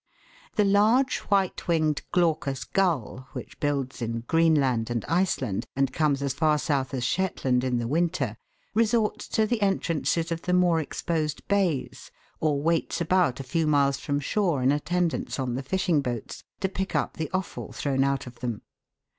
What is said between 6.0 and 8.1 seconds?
as far south as Shetland in the